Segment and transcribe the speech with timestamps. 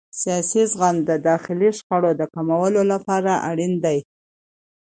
[0.21, 3.97] سیاسي زغم د داخلي شخړو د کمولو لپاره اړین دی